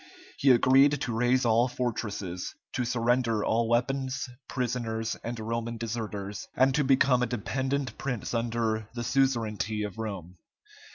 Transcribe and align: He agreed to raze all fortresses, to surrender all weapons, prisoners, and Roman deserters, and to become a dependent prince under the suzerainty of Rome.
He 0.39 0.49
agreed 0.49 0.99
to 1.01 1.13
raze 1.13 1.45
all 1.45 1.67
fortresses, 1.67 2.55
to 2.73 2.85
surrender 2.85 3.45
all 3.45 3.69
weapons, 3.69 4.27
prisoners, 4.49 5.15
and 5.23 5.39
Roman 5.39 5.77
deserters, 5.77 6.47
and 6.55 6.73
to 6.73 6.83
become 6.83 7.21
a 7.21 7.27
dependent 7.27 7.99
prince 7.99 8.33
under 8.33 8.87
the 8.95 9.03
suzerainty 9.03 9.83
of 9.83 9.99
Rome. 9.99 10.37